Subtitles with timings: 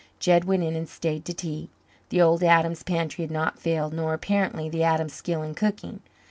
[0.19, 1.69] Jed went in and stayed to tea.
[2.09, 5.99] The old Adams pantry had not failed, nor apparently the Adams skill in cooking.